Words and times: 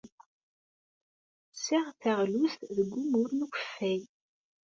Ttesseɣ 1.45 1.85
taɣlust 2.01 2.61
deg 2.75 2.89
umur 2.99 3.29
n 3.33 3.45
ukeffay. 3.45 4.01